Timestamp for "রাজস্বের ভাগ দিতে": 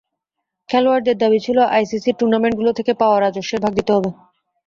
3.17-3.91